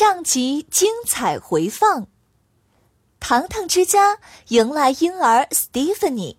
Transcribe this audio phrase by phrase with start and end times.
[0.00, 2.06] 上集精彩回放。
[3.20, 4.18] 糖糖之家
[4.48, 6.38] 迎来婴儿 Stephanie，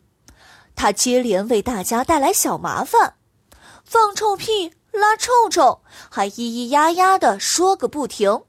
[0.75, 3.17] 他接连为大家带来小麻烦，
[3.85, 8.45] 放臭屁、拉臭臭，还咿咿呀呀的说个不停。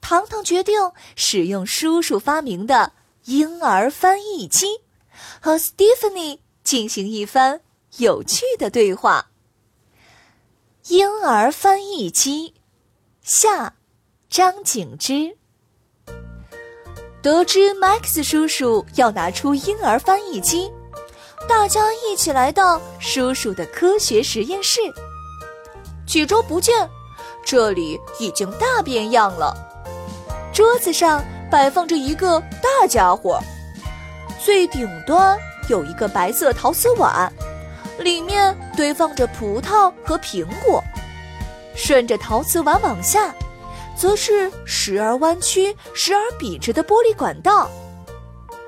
[0.00, 2.92] 糖糖决定使用叔叔发明的
[3.26, 4.80] 婴儿翻译机，
[5.40, 7.60] 和 Stephanie 进行一番
[7.98, 9.30] 有趣的对话。
[10.88, 12.54] 婴儿翻译机
[13.22, 13.76] 下，
[14.34, 15.36] 张景之。
[17.22, 20.72] 得知 Max 叔叔要拿出婴儿翻译机，
[21.48, 24.80] 大家一起来到叔叔的科学实验室。
[26.04, 26.90] 几周不见，
[27.46, 29.54] 这里已经大变样了。
[30.52, 33.38] 桌子上摆放着一个大家伙，
[34.44, 37.32] 最顶端有一个白色陶瓷碗，
[38.00, 40.82] 里面堆放着葡萄和苹果。
[41.76, 43.32] 顺着陶瓷碗往下。
[43.96, 47.68] 则是时而弯曲、时而笔直的玻璃管道，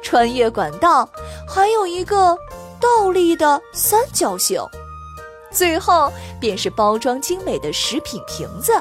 [0.02, 1.08] 穿越管道
[1.48, 2.38] 还有一个
[2.80, 4.62] 倒立的三角形，
[5.50, 8.72] 最后便是包装精美的食品瓶子。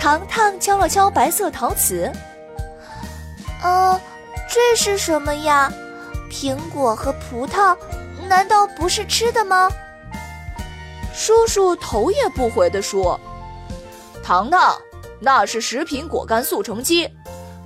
[0.00, 2.10] 糖糖敲了敲白色陶瓷，
[3.62, 4.00] 呃，
[4.48, 5.72] 这是什么呀？
[6.30, 7.76] 苹果和葡萄，
[8.26, 9.70] 难道不是吃的吗？
[11.14, 13.20] 叔叔头也不回地说
[14.24, 14.76] ：“糖糖。”
[15.24, 17.08] 那是食品果干速成机，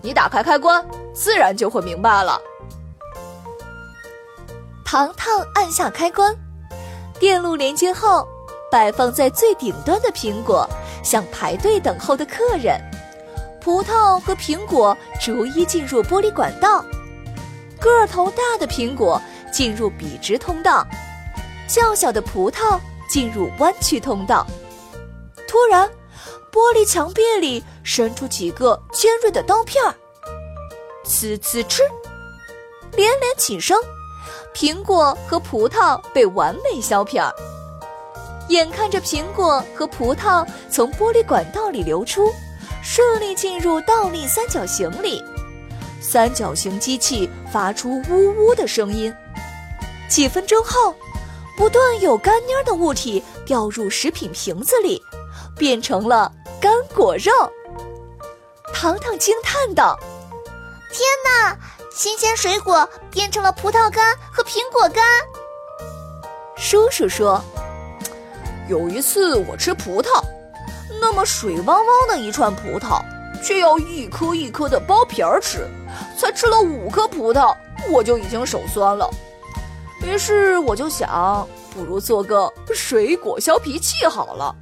[0.02, 0.84] 你打开开关，
[1.14, 2.38] 自然就会明白了。
[4.84, 6.36] 糖糖按下开关，
[7.18, 8.28] 电路连接后，
[8.70, 10.68] 摆放在最顶端的苹果
[11.02, 12.78] 像排队等候的客人，
[13.58, 16.84] 葡萄和苹果逐一进入玻璃管道，
[17.80, 19.18] 个头大的苹果
[19.50, 20.86] 进入笔直通道，
[21.66, 22.78] 较小的葡萄
[23.08, 24.46] 进入弯曲通道。
[25.48, 25.90] 突然。
[26.56, 29.94] 玻璃墙壁里伸出几个尖锐的刀片儿，
[31.04, 31.82] 呲呲吃，
[32.92, 33.78] 连连起声，
[34.54, 37.30] 苹果和葡萄被完美削片儿。
[38.48, 42.32] 眼看着苹果和葡萄从玻璃管道里流出，
[42.82, 45.22] 顺利进入倒立三角形里，
[46.00, 49.14] 三角形机器发出呜呜的声音。
[50.08, 50.94] 几分钟后，
[51.54, 55.02] 不断有干蔫的物体掉入食品瓶子里，
[55.56, 56.32] 变成了。
[56.58, 57.30] 干果肉，
[58.72, 59.96] 糖糖惊叹道
[60.90, 61.56] ：“天哪！
[61.94, 65.04] 新鲜水果变成了葡萄干和苹果干。”
[66.56, 67.42] 叔叔说
[68.68, 70.22] ：“有一次我吃葡萄，
[71.00, 73.02] 那么水汪汪的一串葡萄，
[73.42, 75.68] 却要一颗一颗的剥皮儿吃，
[76.18, 77.54] 才吃了五颗葡萄，
[77.90, 79.08] 我就已经手酸了。
[80.02, 84.56] 于是我就想，不如做个水果削皮器好了。”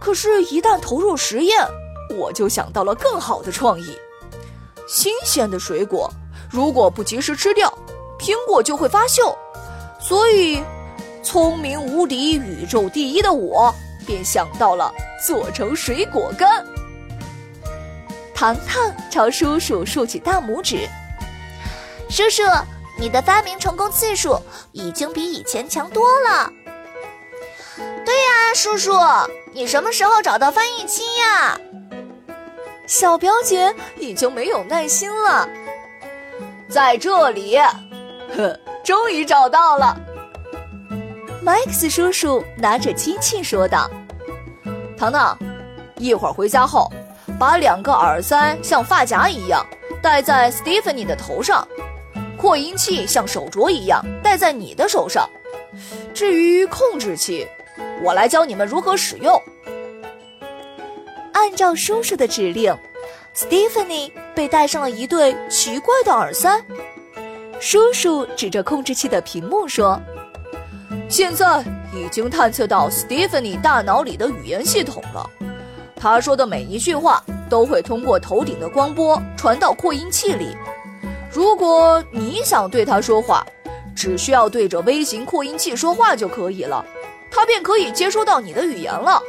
[0.00, 1.64] 可是，一旦投入实验，
[2.18, 3.96] 我就想到了更好的创意：
[4.88, 6.10] 新鲜的水果
[6.50, 7.72] 如果不及时吃掉，
[8.18, 9.36] 苹果就会发锈。
[10.00, 10.64] 所以，
[11.22, 13.72] 聪明无敌、宇宙第一的我，
[14.06, 14.90] 便想到了
[15.26, 16.64] 做成水果干。
[18.34, 20.88] 糖糖朝叔叔竖起大拇指
[22.08, 22.42] ：“叔叔，
[22.98, 24.40] 你的发明成功次数
[24.72, 26.50] 已经比以前强多了。”
[28.06, 28.92] 对呀，叔叔。
[29.52, 31.60] 你什么时候找到翻译机呀？
[32.86, 35.48] 小表姐已经没有耐心了。
[36.68, 37.58] 在这里，
[38.36, 39.96] 呵，终于找到了。
[41.44, 43.90] Max 叔叔拿着机器说道
[44.96, 45.36] ：“糖糖，
[45.96, 46.90] 一会儿回家后，
[47.38, 49.66] 把两个耳塞像发夹一样
[50.00, 51.66] 戴在 Stephanie 的头上，
[52.36, 55.28] 扩音器像手镯一样戴在你的手上。
[56.14, 57.48] 至于控制器。”
[58.02, 59.40] 我来教你们如何使用。
[61.32, 62.76] 按照叔叔的指令
[63.34, 66.62] ，Stephanie 被戴上了一对奇怪的耳塞。
[67.58, 70.00] 叔叔指着控制器的屏幕说
[71.08, 71.62] ：“现在
[71.94, 75.28] 已经探测到 Stephanie 大脑里的语言系统了。
[75.94, 80.56] 他说的每一句话都会通过头顶的光波传到扩音器里。
[81.30, 83.46] 如果你想对他说话，
[83.94, 86.82] 只需要对着微型扩音器说话就可以了，
[87.30, 89.22] 他便可以接收到你的语言了。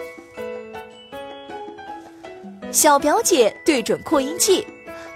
[2.71, 4.65] 小表姐对准扩音器，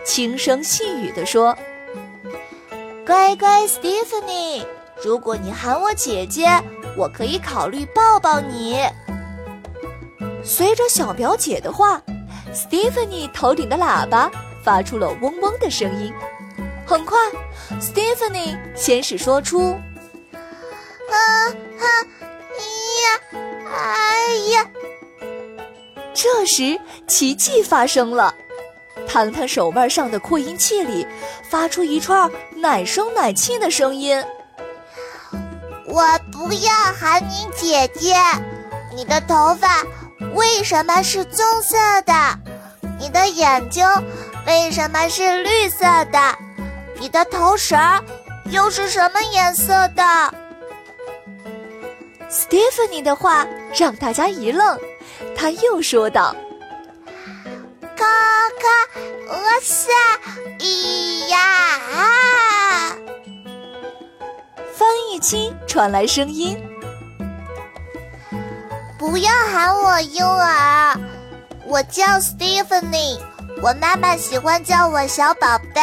[0.04, 1.58] 轻声细语地说
[3.08, 4.66] ：“乖乖，Stephanie，
[5.04, 6.48] 如果你喊我姐姐，
[6.98, 8.78] 我可以考虑抱抱你。”
[10.44, 12.02] 随着小表姐的话
[12.54, 14.30] ，Stephanie 头顶的喇叭
[14.62, 16.14] 发出了嗡嗡的声音。
[16.86, 17.18] 很快
[17.80, 19.72] ，Stephanie 先是说出
[21.10, 21.50] ：“啊
[21.80, 22.06] 哈
[23.06, 23.20] 呀，
[23.74, 24.66] 哎呀。”
[26.14, 28.34] 这时，奇迹发生了，
[29.08, 31.06] 糖糖手腕上的扩音器里
[31.50, 34.24] 发出一串奶声奶气的声音。
[35.88, 38.16] 我不要喊你姐姐，
[38.96, 39.84] 你的头发
[40.34, 42.14] 为什么是棕色的？
[42.98, 43.86] 你的眼睛
[44.48, 46.38] 为什么是绿色的？
[46.98, 47.78] 你的头绳
[48.46, 50.34] 又是什么颜色的
[52.36, 54.78] ？Stephanie 的话让大家一愣。
[55.38, 56.36] 他又说道
[57.96, 58.06] ：“咔
[58.60, 58.68] 咔，
[59.32, 59.92] 哇塞，
[60.60, 62.98] 咿呀啊！”
[64.76, 66.62] 翻译机传来声音
[69.00, 71.00] ：“不要喊我婴儿，
[71.66, 73.20] 我叫 Stephanie，
[73.62, 75.82] 我妈妈喜欢叫我小宝贝。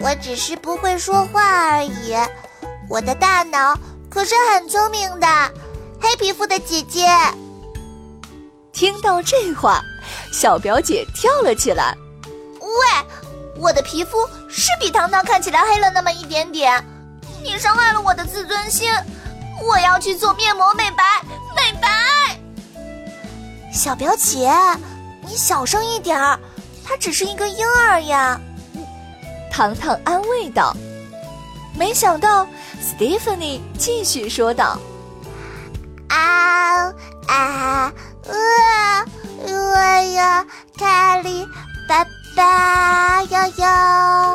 [0.00, 2.16] 我只是不会说话而已，
[2.88, 3.76] 我的大脑
[4.08, 5.26] 可是很聪明的。
[6.08, 7.06] 黑皮肤的姐姐。”
[8.72, 9.82] 听到这话，
[10.32, 11.94] 小表姐跳了起来。
[12.60, 16.82] 喂，我的皮肤是比糖糖看起来黑了那么一点点，
[17.42, 18.90] 你伤害了我的自尊心，
[19.62, 21.04] 我要去做面膜美白
[21.54, 21.88] 美白。
[23.72, 24.50] 小表姐，
[25.26, 26.38] 你小声一点儿，
[26.86, 28.40] 她只是一个婴儿呀。
[29.52, 30.74] 糖糖安慰道。
[31.74, 32.46] 没想到
[32.80, 34.78] ，Stephanie 继续说道
[36.08, 36.92] ：“啊
[37.26, 37.92] 啊！”
[38.28, 39.04] 呃，
[39.46, 40.44] 我要
[40.76, 41.46] 卡里
[41.88, 42.04] 爸
[42.36, 44.34] 爸呀呀！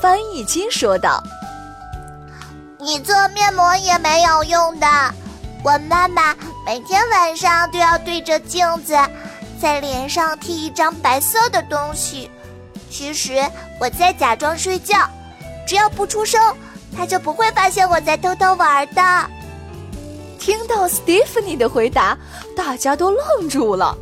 [0.00, 1.22] 翻译机说道
[2.78, 4.86] ：“你做面膜也没有用的。
[5.64, 6.34] 我妈妈
[6.64, 8.96] 每天晚上都要对着镜子，
[9.60, 12.30] 在脸上贴一张白色的东西。
[12.88, 13.42] 其实
[13.80, 15.08] 我在假装睡觉，
[15.66, 16.40] 只要不出声，
[16.96, 19.02] 她就不会发现我在偷偷玩的。”
[20.46, 22.16] 听到 Stephanie 的回答，
[22.56, 23.98] 大家都愣住了。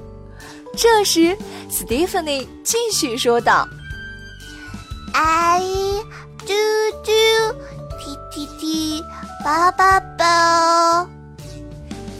[0.76, 1.34] 这时
[1.70, 3.66] ，Stephanie 继续说道
[5.14, 5.62] ：“I
[6.40, 6.52] 嘟
[7.02, 7.10] 嘟
[7.98, 9.02] 踢踢踢，
[9.42, 11.08] 抱抱抱。”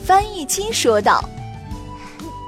[0.07, 1.23] 翻译机说道：“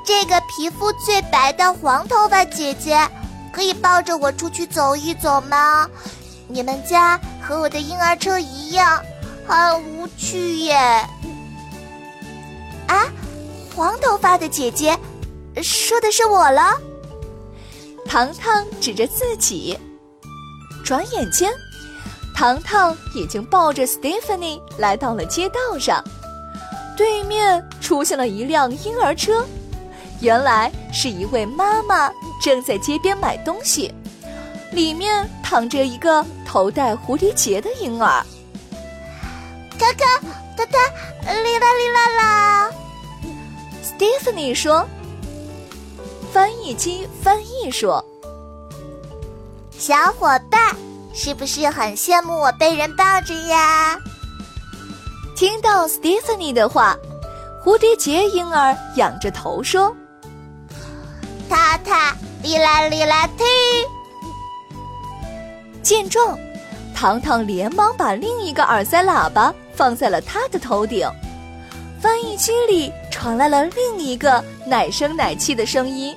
[0.03, 3.07] 这个皮肤最白的黄头发姐姐，
[3.53, 5.87] 可以抱着我出去走一走吗？
[6.49, 8.99] 你们家和我的婴儿车一样，
[9.47, 11.07] 很无趣耶。”
[12.87, 13.07] 啊，
[13.75, 14.99] 黄头发的姐姐，
[15.63, 16.73] 说的是我了。
[18.07, 19.79] 糖糖指着自己，
[20.85, 21.53] 转眼间，
[22.35, 26.03] 糖糖已经抱着 Stephanie 来到了街道上，
[26.97, 29.45] 对面出现了一辆婴儿车，
[30.21, 33.93] 原来是一位妈妈正在街边买东西，
[34.73, 38.25] 里面躺着一个头戴蝴蝶结的婴儿。
[39.79, 40.79] 哥哥，他他，
[41.23, 42.71] 哩啦哩啦啦。
[43.85, 44.87] Stephanie 说
[46.33, 48.05] ：“翻译机翻译说，
[49.79, 50.75] 小伙伴
[51.15, 53.99] 是不是很羡慕我被人抱着呀？”
[55.37, 56.97] 听到 Stephanie 的话，
[57.65, 59.95] 蝴蝶结婴儿仰着头说
[61.49, 63.45] ：“塔塔，哩啦哩啦踢。”
[65.83, 66.39] 见状，
[66.95, 71.09] 糖糖连忙把另一个耳塞喇叭放在了他的头顶。
[72.01, 76.15] 翻译机里传来了另一个奶声奶气的声音：“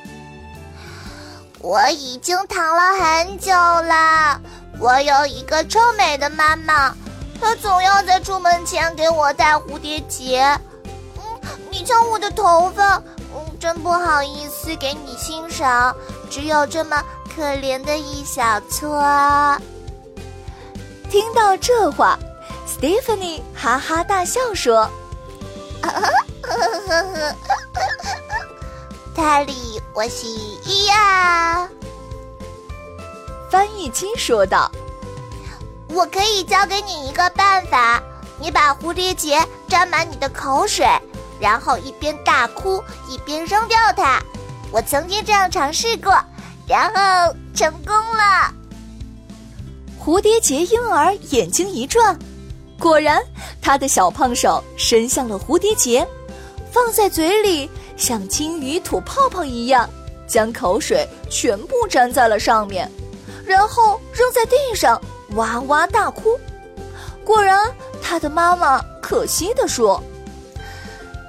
[1.59, 4.39] 我已经躺了很久了。
[4.79, 6.93] 我有一个臭美的妈妈，
[7.39, 10.41] 她总要在出门前给我戴蝴蝶结。
[11.17, 11.23] 嗯，
[11.71, 13.01] 你瞧我的头发，
[13.33, 15.95] 嗯，真不好意思给你欣赏，
[16.29, 17.01] 只有这么
[17.35, 19.01] 可怜的一小撮。”
[21.09, 22.19] 听到这话
[22.79, 24.89] ，Stephanie 哈哈大笑说。
[25.81, 26.01] 呵呵
[26.41, 27.35] 呵呵呵，
[29.15, 31.69] 塔里，我是伊呀。
[33.49, 34.69] 翻译机说道
[35.89, 38.01] ：“我可以教给你一个办法，
[38.39, 40.85] 你把蝴蝶结沾满你的口水，
[41.39, 44.21] 然后一边大哭一边扔掉它。
[44.71, 46.13] 我曾经这样尝试过，
[46.67, 48.53] 然后成功了。
[49.99, 52.17] 蝴蝶结婴儿眼睛一转，
[52.79, 53.21] 果然，
[53.61, 56.07] 他的小胖手伸向了蝴蝶结，
[56.71, 59.87] 放在嘴里，像金鱼吐泡泡一样，
[60.25, 62.89] 将口水全部粘在了上面，
[63.45, 64.99] 然后扔在地上，
[65.35, 66.39] 哇哇大哭。
[67.25, 67.69] 果然，
[68.01, 70.01] 他的妈妈可惜地说：“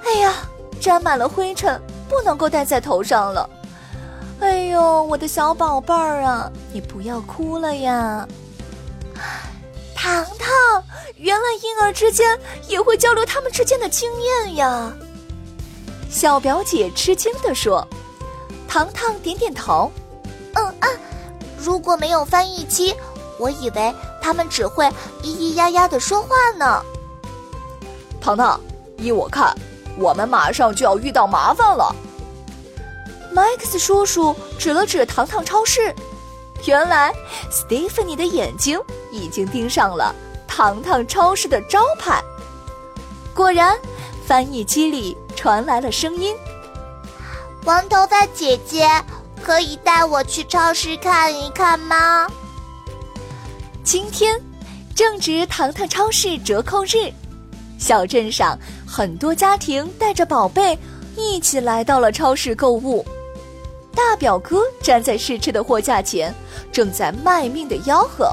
[0.06, 0.32] 哎呀，
[0.80, 1.78] 沾满了灰尘，
[2.08, 3.50] 不能够戴在头上了。
[4.38, 8.26] 哎呦，我的小宝贝儿啊，你不要哭了呀。”
[10.02, 10.82] 糖糖，
[11.16, 12.26] 原来婴儿之间
[12.66, 14.90] 也会交流他们之间的经验呀。
[16.08, 17.86] 小表姐吃惊地说
[18.66, 19.92] ：“糖糖点点头，
[20.54, 20.88] 嗯啊，
[21.58, 22.96] 如果没有翻译机，
[23.38, 24.86] 我以为他们只会
[25.22, 26.82] 咿咿呀呀的说话呢。”
[28.22, 28.58] 糖糖，
[28.96, 29.54] 依我看，
[29.98, 31.94] 我们马上就要遇到麻烦了。
[33.30, 35.94] 麦克斯叔叔指了指糖糖超市。
[36.66, 37.12] 原来
[37.50, 38.78] ，Stephanie 的眼睛
[39.10, 40.14] 已经盯上了
[40.46, 42.22] 糖糖超市的招牌。
[43.34, 43.76] 果然，
[44.26, 46.34] 翻译机里传来了声音
[47.64, 48.88] ：“黄头发姐姐，
[49.42, 52.26] 可以带我去超市看一看吗？”
[53.82, 54.38] 今天
[54.94, 57.10] 正值糖糖超市折扣日，
[57.78, 60.78] 小镇上很多家庭带着宝贝
[61.16, 63.04] 一起来到了超市购物。
[63.94, 66.34] 大表哥站在试吃的货架前，
[66.72, 68.32] 正在卖命的吆喝：“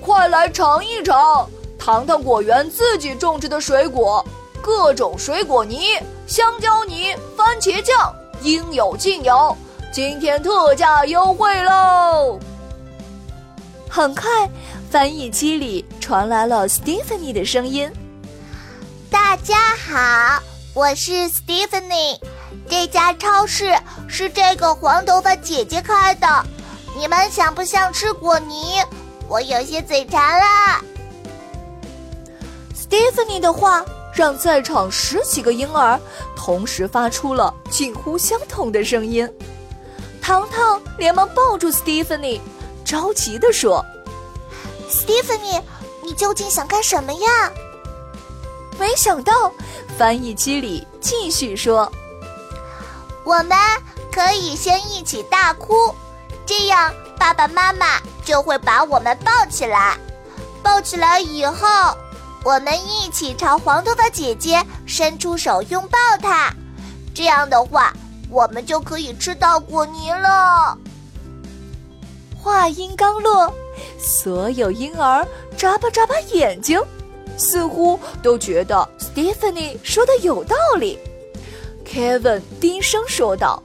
[0.00, 1.48] 快来尝一尝
[1.78, 4.24] 糖糖果园自己种植的水果，
[4.60, 9.56] 各种水果泥、香蕉泥、番茄酱，应有尽有。
[9.92, 12.38] 今天特价优惠喽！”
[13.88, 14.48] 很快，
[14.90, 17.92] 翻译机里传来了 Stephanie 的声音
[19.10, 22.18] ：“大家好，我是 Stephanie。”
[22.68, 23.72] 这家超市
[24.08, 26.26] 是这个黄头发姐姐开的，
[26.96, 28.82] 你们想不想吃果泥？
[29.28, 30.82] 我有些嘴馋啦。
[32.74, 35.98] Stephanie 的话让在场十几个婴儿
[36.36, 39.26] 同时发出了近乎相同的声音。
[40.20, 42.40] 糖糖连忙抱住 Stephanie，
[42.84, 43.84] 着急地说
[44.90, 45.62] ：“Stephanie，
[46.02, 47.50] 你究竟想干什么呀？”
[48.78, 49.52] 没想到，
[49.96, 51.90] 翻译机里继续说。
[53.24, 53.56] 我们
[54.12, 55.94] 可以先一起大哭，
[56.44, 59.96] 这样爸爸妈妈就会把我们抱起来。
[60.62, 61.68] 抱起来以后，
[62.44, 66.52] 我们一起朝黄头发姐姐伸出手拥抱她。
[67.14, 67.92] 这样的话，
[68.30, 70.76] 我们就可以吃到果泥了。
[72.36, 73.52] 话音刚落，
[74.00, 75.26] 所有婴儿
[75.56, 76.80] 眨巴眨巴眼睛，
[77.36, 80.98] 似乎都觉得 Stephanie 说的有道理。
[81.92, 83.62] Kevin 低声说道：“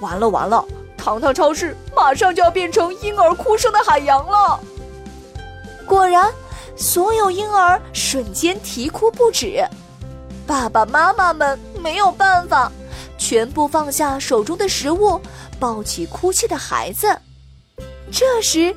[0.00, 0.62] 完了完了，
[0.98, 4.60] 糖糖超市马上就要变成婴儿哭声的海洋了。”
[5.86, 6.30] 果然，
[6.76, 9.66] 所有婴儿瞬间啼哭不止。
[10.46, 12.70] 爸爸妈妈们没有办法，
[13.16, 15.18] 全部放下手中的食物，
[15.58, 17.18] 抱起哭泣的孩子。
[18.12, 18.76] 这时，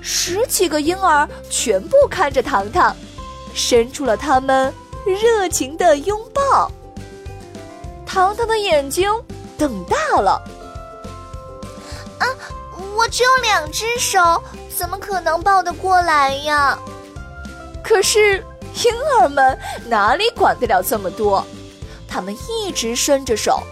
[0.00, 2.96] 十几个婴儿全部看着糖糖，
[3.52, 4.72] 伸出了他们
[5.04, 6.70] 热情的拥抱。
[8.12, 9.10] 糖糖的眼睛
[9.56, 10.32] 瞪大了。
[12.18, 12.28] 啊，
[12.94, 14.20] 我只有两只手，
[14.76, 16.78] 怎么可能抱得过来呀？
[17.82, 18.44] 可是
[18.84, 21.42] 婴儿们哪里管得了这么多？
[22.06, 23.62] 他们一直伸着手，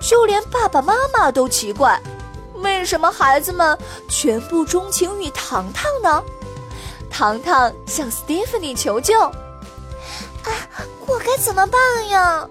[0.00, 2.00] 就连爸爸妈妈都奇怪，
[2.54, 3.76] 为什么孩子们
[4.08, 6.22] 全部钟情于糖糖呢？
[7.10, 9.20] 糖糖向 Stephanie 求救
[10.46, 10.50] ：“啊，
[11.04, 12.48] 我该怎么办呀？”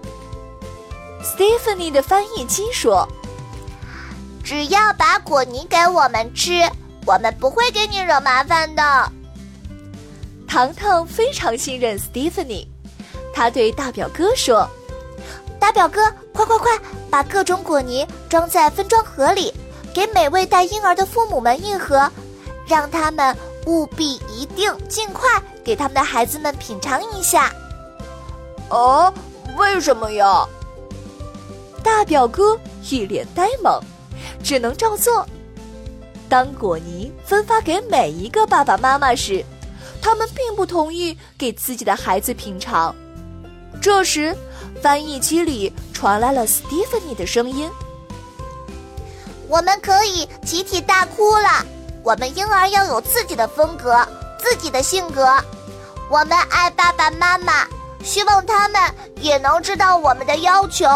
[1.22, 3.06] Stephanie 的翻译机说
[4.42, 6.62] ：“只要把果泥给我们吃，
[7.04, 9.12] 我们不会给你惹麻烦的。”
[10.48, 12.66] 糖糖非常信任 Stephanie，
[13.34, 14.68] 他对大表哥说
[15.60, 16.78] ：“大表哥，快快快，
[17.10, 19.52] 把各种果泥装在分装盒里，
[19.92, 22.10] 给每位带婴儿的父母们一盒，
[22.66, 27.52] 让他们务必一定尽快给他们的孩子们品尝一下。”
[28.70, 29.12] 哦，
[29.56, 30.46] 为什么呀？
[31.82, 32.58] 大表哥
[32.90, 33.80] 一脸呆萌，
[34.42, 35.26] 只能照做。
[36.28, 39.44] 当果泥分发给每一个爸爸妈妈时，
[40.02, 42.94] 他们并不同意给自己的孩子品尝。
[43.80, 44.36] 这时，
[44.82, 47.70] 翻译机里传来了 Stephanie 的声音
[49.48, 51.64] ：“我们可以集体大哭了。
[52.02, 54.06] 我们婴儿要有自己的风格，
[54.38, 55.26] 自己的性格。
[56.10, 57.66] 我们爱爸爸妈妈，
[58.02, 58.80] 希望他们
[59.20, 60.86] 也能知道我们的要求，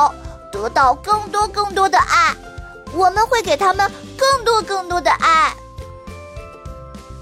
[0.52, 2.37] 得到更多更多的爱。
[2.94, 5.56] 我们会给他们更多更多的爱。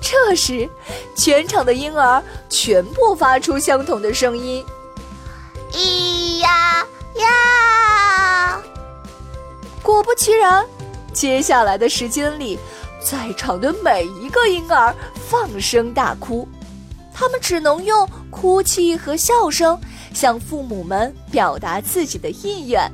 [0.02, 0.68] 这时，
[1.14, 4.66] 全场的婴儿全部发出相同的声音
[5.70, 6.84] ：“咿呀
[7.14, 8.60] 呀！”
[9.82, 10.66] 果不其然，
[11.12, 12.58] 接下来的时间里，
[13.00, 16.48] 在场的每一个婴儿放声大哭，
[17.14, 19.80] 他们只能用哭泣和笑声
[20.12, 22.90] 向父母们表达自己的意愿。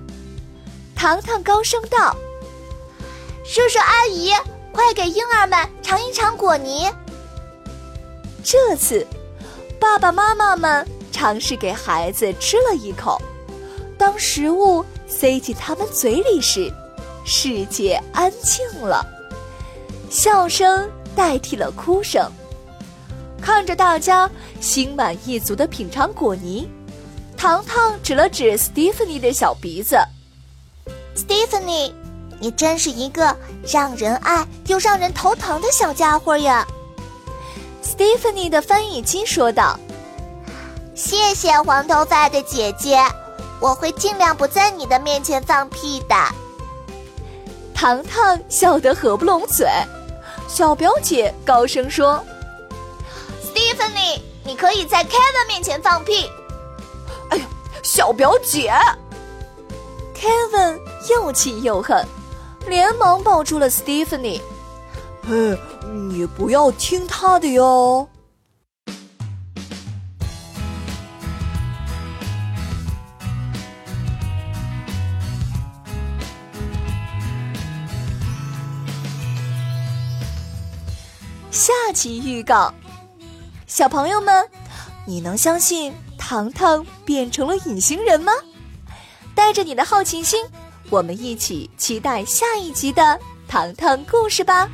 [0.96, 2.16] 糖糖高声道
[3.44, 4.32] ：“叔叔阿姨，
[4.72, 6.90] 快给婴儿们尝一尝果泥。”
[8.42, 9.06] 这次，
[9.78, 13.20] 爸爸妈妈们尝试给孩子吃了一口。
[13.98, 16.72] 当食物塞进他们嘴里时，
[17.26, 19.04] 世界安静了，
[20.10, 22.30] 笑声代替了哭声。
[23.40, 24.28] 看着大家
[24.60, 26.68] 心满意足的品尝果泥，
[27.36, 29.96] 糖糖指了指 Stephanie 的小鼻子
[31.16, 31.92] ：“Stephanie，
[32.38, 33.34] 你真是一个
[33.66, 36.66] 让人爱又让人头疼的小家伙呀。”
[37.82, 39.78] Stephanie 的翻译机说道
[40.94, 43.02] ：“谢谢黄头发的姐姐，
[43.60, 46.14] 我会尽量不在你的面前放屁的。”
[47.74, 49.66] 糖糖笑得合不拢嘴，
[50.48, 52.22] 小表姐高声说
[53.42, 56.30] ：“Stephanie，你可以在 Kevin 面前放屁。”
[57.30, 57.44] 哎呀，
[57.82, 58.72] 小表姐
[60.14, 62.04] ！Kevin 又气又恨，
[62.66, 64.40] 连忙抱住了 Stephanie。
[65.22, 65.58] 嗯，
[66.08, 68.08] 你不要听他的哟。
[81.50, 82.72] 下集预告：
[83.66, 84.46] 小朋友们，
[85.06, 88.32] 你能相信糖糖变成了隐形人吗？
[89.34, 90.44] 带着你的好奇心，
[90.90, 93.18] 我们一起期待下一集的
[93.48, 94.68] 糖糖故事吧。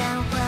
[0.00, 0.39] 想。